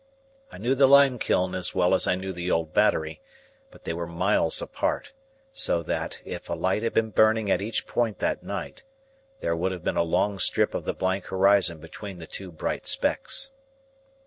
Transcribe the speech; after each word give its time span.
I 0.51 0.57
knew 0.57 0.73
the 0.73 0.87
limekiln 0.87 1.53
as 1.53 1.75
well 1.75 1.93
as 1.93 2.07
I 2.07 2.15
knew 2.15 2.33
the 2.33 2.49
old 2.49 2.73
Battery, 2.73 3.21
but 3.69 3.83
they 3.83 3.93
were 3.93 4.07
miles 4.07 4.59
apart; 4.59 5.13
so 5.53 5.83
that, 5.83 6.23
if 6.25 6.49
a 6.49 6.55
light 6.55 6.81
had 6.81 6.91
been 6.95 7.11
burning 7.11 7.51
at 7.51 7.61
each 7.61 7.85
point 7.85 8.17
that 8.17 8.41
night, 8.41 8.83
there 9.41 9.55
would 9.55 9.71
have 9.71 9.83
been 9.83 9.97
a 9.97 10.01
long 10.01 10.39
strip 10.39 10.73
of 10.73 10.85
the 10.85 10.95
blank 10.95 11.25
horizon 11.25 11.77
between 11.77 12.17
the 12.17 12.25
two 12.25 12.51
bright 12.51 12.87
specks. 12.87 13.51